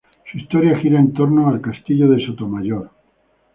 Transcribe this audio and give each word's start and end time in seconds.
Su 0.31 0.39
historia 0.39 0.79
gira 0.79 0.99
en 0.99 1.13
torno 1.13 1.47
al 1.47 1.61
castillo 1.61 2.09
de 2.09 2.25
Sotomayor. 2.25 2.89